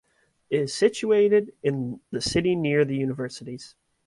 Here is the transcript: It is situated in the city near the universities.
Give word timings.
It 0.49 0.61
is 0.61 0.73
situated 0.73 1.53
in 1.61 1.99
the 2.09 2.21
city 2.21 2.55
near 2.55 2.85
the 2.85 2.95
universities. 2.95 3.75